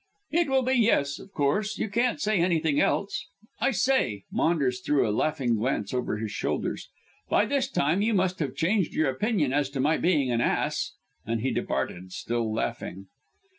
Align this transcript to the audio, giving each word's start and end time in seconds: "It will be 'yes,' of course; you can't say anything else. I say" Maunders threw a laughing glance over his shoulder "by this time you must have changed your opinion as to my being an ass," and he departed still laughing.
"It 0.31 0.49
will 0.49 0.63
be 0.63 0.73
'yes,' 0.73 1.19
of 1.19 1.31
course; 1.31 1.77
you 1.77 1.87
can't 1.87 2.19
say 2.19 2.39
anything 2.39 2.79
else. 2.81 3.27
I 3.59 3.69
say" 3.69 4.23
Maunders 4.31 4.79
threw 4.81 5.07
a 5.07 5.11
laughing 5.13 5.57
glance 5.57 5.93
over 5.93 6.17
his 6.17 6.31
shoulder 6.31 6.75
"by 7.29 7.45
this 7.45 7.69
time 7.69 8.01
you 8.01 8.15
must 8.15 8.39
have 8.39 8.55
changed 8.55 8.95
your 8.95 9.11
opinion 9.11 9.53
as 9.53 9.69
to 9.69 9.79
my 9.79 9.97
being 9.97 10.31
an 10.31 10.41
ass," 10.41 10.93
and 11.23 11.41
he 11.41 11.51
departed 11.51 12.11
still 12.13 12.51
laughing. 12.51 13.09